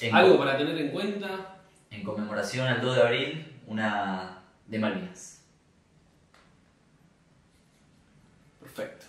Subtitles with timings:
[0.00, 1.54] En, algo para tener en cuenta?
[1.90, 5.42] en conmemoración al 2 de abril, una de Malvinas.
[8.60, 9.06] Perfecto.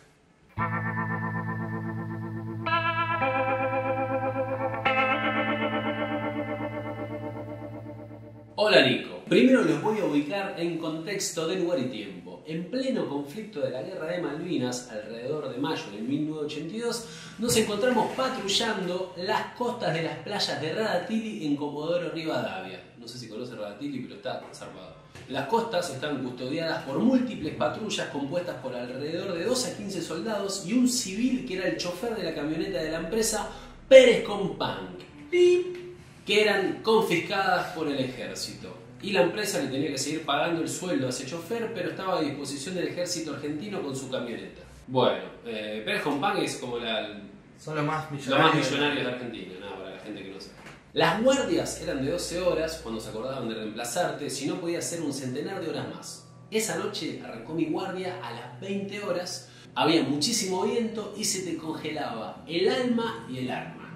[8.56, 9.19] Hola Nico.
[9.30, 12.42] Primero los voy a ubicar en contexto de lugar y tiempo.
[12.48, 17.06] En pleno conflicto de la guerra de Malvinas, alrededor de mayo de 1982,
[17.38, 22.82] nos encontramos patrullando las costas de las playas de Radatili en Comodoro Rivadavia.
[22.98, 24.96] No sé si conoce Radatili, pero está zarpado.
[25.28, 30.66] Las costas están custodiadas por múltiples patrullas compuestas por alrededor de 12 a 15 soldados
[30.66, 33.48] y un civil que era el chofer de la camioneta de la empresa
[33.88, 38.89] Pérez Companc, que eran confiscadas por el ejército.
[39.02, 42.20] Y la empresa le tenía que seguir pagando el sueldo a ese chofer, pero estaba
[42.20, 44.62] a disposición del ejército argentino con su camioneta.
[44.88, 47.22] Bueno, eh, Companc es como la,
[47.58, 48.56] Son los más los millonarios.
[48.56, 50.54] más millonarios de Argentina, nada, para la gente que no sabe.
[50.94, 55.02] Las guardias eran de 12 horas cuando se acordaban de reemplazarte, si no podía ser
[55.02, 56.28] un centenar de horas más.
[56.50, 61.58] Esa noche arrancó mi guardia a las 20 horas, había muchísimo viento y se te
[61.58, 63.94] congelaba el alma y el arma.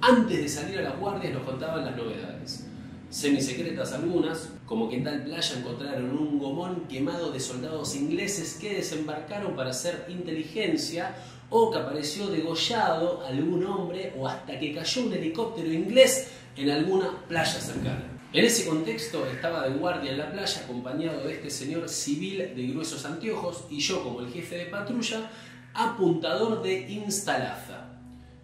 [0.00, 2.66] Antes de salir a las guardias nos contaban las novedades.
[3.10, 8.74] Semisecretas algunas, como que en tal playa encontraron un gomón quemado de soldados ingleses que
[8.74, 11.16] desembarcaron para hacer inteligencia
[11.50, 17.10] o que apareció degollado algún hombre o hasta que cayó un helicóptero inglés en alguna
[17.26, 18.04] playa cercana.
[18.32, 22.66] En ese contexto estaba de guardia en la playa acompañado de este señor civil de
[22.68, 25.28] gruesos anteojos y yo como el jefe de patrulla,
[25.74, 27.79] apuntador de instalaza.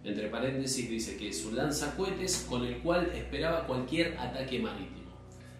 [0.07, 5.11] Entre paréntesis dice que es un lanzacohetes con el cual esperaba cualquier ataque marítimo.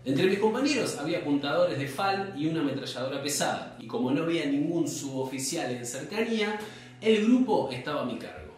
[0.05, 4.45] Entre mis compañeros había apuntadores de FAL y una ametralladora pesada, y como no había
[4.45, 6.57] ningún suboficial en cercanía,
[7.01, 8.53] el grupo estaba a mi cargo.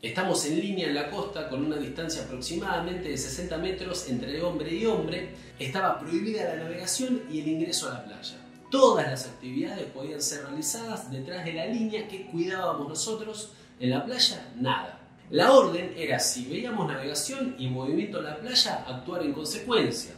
[0.00, 4.74] Estamos en línea en la costa con una distancia aproximadamente de 60 metros entre hombre
[4.74, 5.28] y hombre.
[5.58, 8.36] Estaba prohibida la navegación y el ingreso a la playa.
[8.70, 13.50] Todas las actividades podían ser realizadas detrás de la línea que cuidábamos nosotros.
[13.78, 14.98] En la playa, nada.
[15.30, 20.12] La orden era si veíamos navegación y movimiento en la playa, actuar en consecuencia.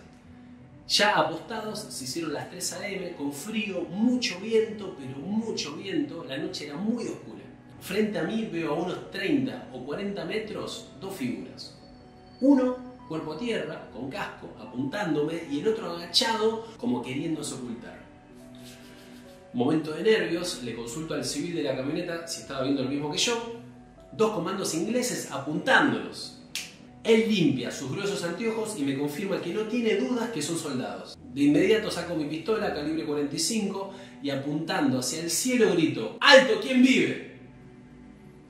[0.86, 3.12] Ya apostados, se hicieron las 3 a.m.
[3.12, 6.24] con frío, mucho viento, pero mucho viento.
[6.24, 7.42] La noche era muy oscura.
[7.80, 11.76] Frente a mí veo a unos 30 o 40 metros dos figuras.
[12.40, 12.76] Uno,
[13.08, 18.07] cuerpo a tierra, con casco, apuntándome, y el otro agachado, como queriéndose ocultar.
[19.54, 23.10] Momento de nervios, le consulto al civil de la camioneta si estaba viendo lo mismo
[23.10, 23.60] que yo.
[24.12, 26.38] Dos comandos ingleses apuntándolos.
[27.02, 31.16] Él limpia sus gruesos anteojos y me confirma que no tiene dudas que son soldados.
[31.32, 36.60] De inmediato saco mi pistola calibre 45 y apuntando hacia el cielo grito ¡Alto!
[36.60, 37.38] ¿Quién vive?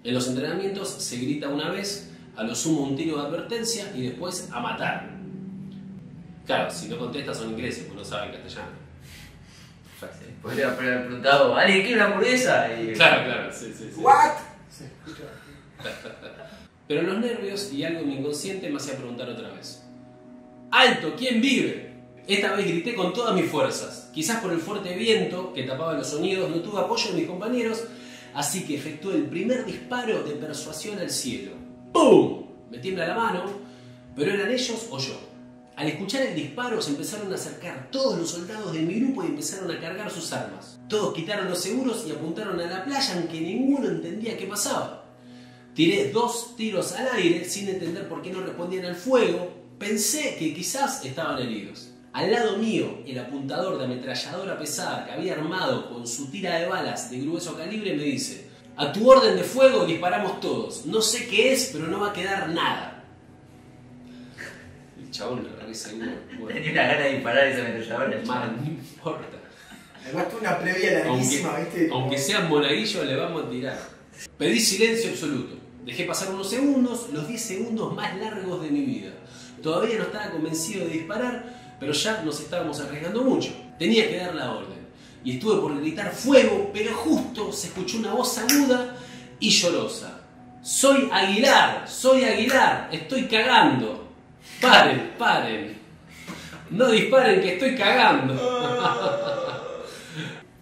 [0.03, 4.03] En los entrenamientos se grita una vez, a lo sumo un tiro de advertencia y
[4.03, 5.11] después a matar.
[6.45, 8.88] Claro, si no contestas son ingleses, pues no saben castellano.
[10.43, 12.69] Podría haber preguntado, ¿alguien quiere una hamburguesa?
[12.81, 12.93] Y...
[12.93, 14.01] Claro, claro, sí, sí, sí.
[14.01, 14.35] ¿What?
[14.71, 14.85] Sí.
[16.89, 19.83] Pero los nervios y algo en mi inconsciente me hacía preguntar otra vez.
[20.71, 21.15] ¡Alto!
[21.19, 21.89] ¿Quién vive?
[22.27, 24.11] Esta vez grité con todas mis fuerzas.
[24.15, 27.85] Quizás por el fuerte viento que tapaba los sonidos no tuve apoyo de mis compañeros,
[28.35, 31.53] así que efectué el primer disparo de persuasión al cielo.
[31.93, 32.47] ¡Pum!
[32.71, 33.45] Me tiembla la mano,
[34.15, 35.28] pero eran ellos o yo.
[35.78, 39.28] Al escuchar el disparo se empezaron a acercar todos los soldados de mi grupo y
[39.28, 40.81] empezaron a cargar sus armas.
[40.89, 45.05] Todos quitaron los seguros y apuntaron a la playa aunque ninguno entendía qué pasaba.
[45.76, 49.53] Tiré dos tiros al aire sin entender por qué no respondían al fuego.
[49.79, 51.91] Pensé que quizás estaban heridos.
[52.12, 56.67] Al lado mío, el apuntador de ametralladora pesada que había armado con su tira de
[56.67, 60.87] balas de grueso calibre me dice, a tu orden de fuego disparamos todos.
[60.87, 62.98] No sé qué es, pero no va a quedar nada.
[65.08, 66.10] El chabón le re seguro.
[66.38, 68.22] Bueno, Tenía una gana de disparar esa ametralladora.
[68.26, 69.38] mal, no importa.
[70.05, 71.88] Además, tuvo una previa larguísima, Aunque, ¿viste?
[71.94, 73.78] aunque sean monaguillos, le vamos a tirar.
[74.37, 75.56] Pedí silencio absoluto.
[75.87, 79.12] Dejé pasar unos segundos, los 10 segundos más largos de mi vida.
[79.62, 83.50] Todavía no estaba convencido de disparar, pero ya nos estábamos arriesgando mucho.
[83.78, 84.78] Tenía que dar la orden.
[85.25, 88.94] Y estuve por gritar fuego, pero justo se escuchó una voz aguda
[89.40, 90.20] y llorosa.
[90.62, 93.98] Soy Aguilar, soy Aguilar, estoy cagando.
[94.61, 95.79] Paren, paren.
[96.71, 98.35] No disparen que estoy cagando.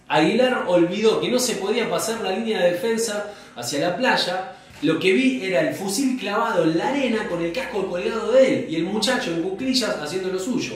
[0.09, 4.53] Aguilar olvidó que no se podía pasar la línea de defensa hacia la playa.
[4.83, 8.47] Lo que vi era el fusil clavado en la arena con el casco colgado de
[8.47, 10.75] él y el muchacho en cuclillas haciendo lo suyo.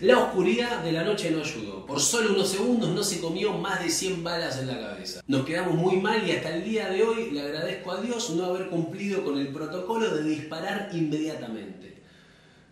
[0.00, 1.86] La oscuridad de la noche no ayudó.
[1.86, 5.22] Por solo unos segundos no se comió más de 100 balas en la cabeza.
[5.28, 8.46] Nos quedamos muy mal y hasta el día de hoy le agradezco a Dios no
[8.46, 12.01] haber cumplido con el protocolo de disparar inmediatamente.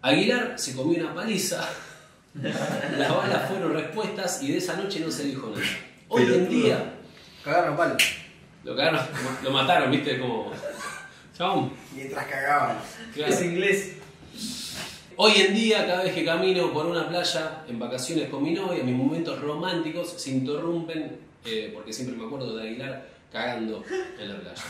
[0.02, 1.68] Aguilar se comió una paliza,
[2.34, 5.62] las balas fueron respuestas y de esa noche no se dijo nada.
[6.08, 6.94] Hoy en día
[7.44, 7.96] Cagaron palo.
[8.64, 9.00] lo cagaron,
[9.42, 10.52] lo mataron, viste, como...
[11.36, 12.78] Chabón, Mientras cagaban.
[13.14, 13.32] claro.
[13.32, 13.92] Es inglés.
[15.16, 18.82] Hoy en día, cada vez que camino por una playa en vacaciones con mi novia,
[18.84, 23.82] mis momentos románticos se interrumpen eh, porque siempre me acuerdo de Aguilar cagando
[24.18, 24.62] en la playa.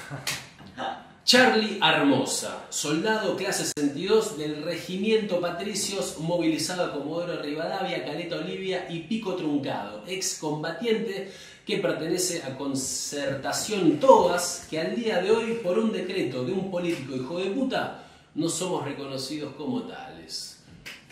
[1.25, 9.01] Charlie Armosa, soldado clase 62 del Regimiento Patricios, movilizado a Comodoro Rivadavia, Caleta Olivia y
[9.01, 11.31] Pico Truncado, excombatiente
[11.67, 16.71] que pertenece a Concertación Togas, que al día de hoy, por un decreto de un
[16.71, 18.03] político hijo de puta,
[18.35, 20.63] no somos reconocidos como tales.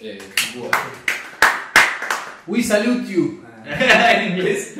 [0.00, 0.18] Eh,
[0.56, 0.70] bueno.
[2.46, 3.44] We salute you.
[3.64, 4.74] en inglés.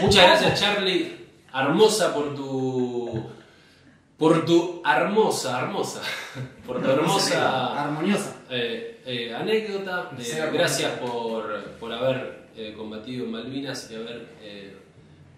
[0.00, 1.16] Muchas gracias Charlie
[1.52, 2.81] Hermosa por tu
[4.22, 6.00] por tu hermosa hermosa
[6.66, 8.36] por tu hermosa Armoniosa.
[8.50, 11.42] eh, eh, anécdota Eh, gracias por,
[11.80, 12.18] por haber
[12.56, 14.76] eh, combatido en Malvinas y haber eh,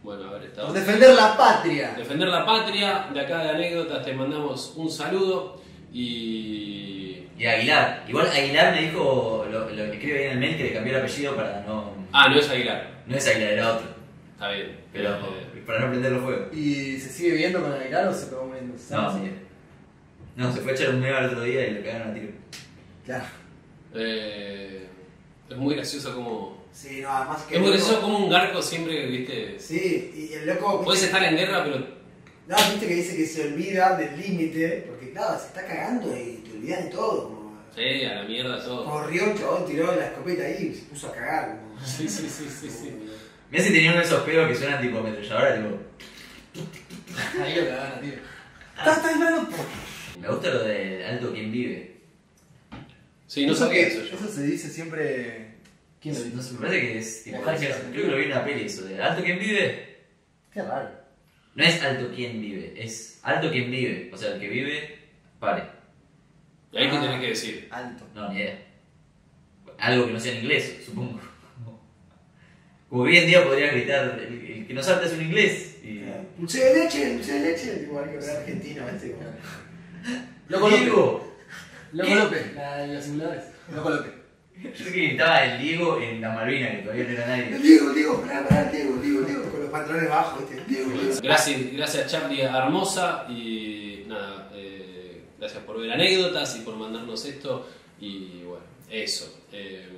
[0.03, 1.95] bueno haber estado Por defender la patria.
[1.97, 8.05] defender la patria de acá de anécdotas te mandamos un saludo y Y Aguilar.
[8.07, 10.93] Igual Aguilar me dijo lo, lo que escribe ahí en el mail que le cambió
[10.97, 11.91] el apellido para no.
[12.13, 13.94] ah no es Aguilar No es Aguilar, era otro.
[14.45, 16.47] Está bien Pero Eh, para no prenderlo fuego.
[16.53, 18.75] ¿Y se sigue viendo con Aguilar o se pegó viendo?
[18.91, 19.31] No, sí.
[20.37, 22.29] No, se fue a echar un mega el otro día y le cagaron a tiro.
[23.07, 23.25] Claro.
[23.95, 24.87] eh,
[25.49, 27.55] es muy gracioso como Sí, no, además que.
[27.55, 30.83] es muy gracioso como un garco siempre viste Sí, y el loco.
[30.85, 31.79] Puedes estar en guerra, pero
[32.49, 36.43] No, viste que dice que se olvida del límite, porque claro, se está cagando y
[36.45, 37.29] te olvidas de todo.
[37.29, 38.85] como- sí, a la mierda todo.
[38.85, 41.61] Corrió el chabón, tiró la escopeta ahí y se puso a cagar.
[41.61, 42.91] como- Sí, sí, sí, sí, sí.
[43.55, 45.79] Mirá si tenía uno de esos pedos que suenan tipo ametralladora, tipo.
[47.41, 48.15] Ahí lo cagaban, tío.
[48.77, 49.49] Estás disparando.
[50.21, 52.01] Me gusta lo de alto quien vive.
[53.29, 54.17] Sí, no sabía eso yo.
[54.17, 55.55] Eso se dice siempre.
[56.01, 56.35] ¿Quién lo dice?
[56.37, 57.43] No sé, me parece que es tipo.
[57.43, 59.99] Creo que lo vi en una peli eso de alto quien vive.
[60.53, 60.91] Qué raro.
[61.55, 64.11] No es alto quien vive, es alto quien vive.
[64.13, 64.99] O sea, el que vive,
[65.39, 65.63] pare.
[66.73, 67.01] ¿Y ahí qué Ah.
[67.03, 67.69] tenés que decir?
[67.71, 68.05] Alto.
[68.17, 68.59] No, ni idea.
[69.79, 71.21] Algo que no sea en inglés, supongo.
[72.95, 75.79] Como hoy en día podría gritar, el, el que no salta es un inglés.
[75.83, 76.05] Y...
[76.39, 77.83] Dulce de leche, dulce de leche.
[77.89, 79.11] Igual que en Argentina, ¿viste?
[79.11, 79.25] Como-
[80.49, 81.35] Loco Diego.
[81.93, 82.15] Loco.
[82.15, 83.45] López, la de los simuladores.
[83.75, 84.13] Loco López.
[84.63, 87.59] Yo sé que gritaba el Diego en la Malvina, que todavía no era nadie.
[87.59, 89.43] Diego, Diego, pará, pará, Diego, Diego, Diego.
[89.51, 90.65] Con los pantalones bajos, ¿viste?
[90.69, 91.15] Diego, Diego.
[91.21, 97.69] Gracias, gracias Charlie Hermosa y nada, eh, gracias por ver anécdotas y por mandarnos esto
[98.01, 99.43] y bueno, eso.
[99.51, 99.89] eh,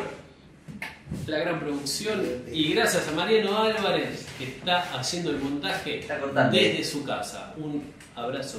[1.27, 2.25] la gran producción.
[2.53, 6.05] Y gracias a Mariano Álvarez que está haciendo el montaje
[6.51, 7.55] desde su casa.
[7.57, 7.85] Un
[8.15, 8.59] abrazo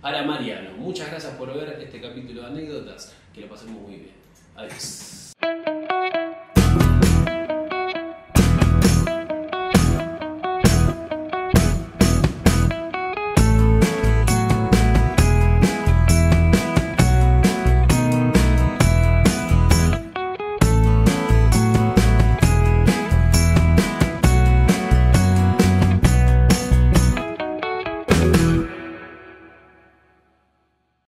[0.00, 0.70] para Mariano.
[0.76, 3.14] Muchas gracias por ver este capítulo de anécdotas.
[3.34, 4.14] Que lo pasemos muy bien.
[4.56, 5.32] Adiós.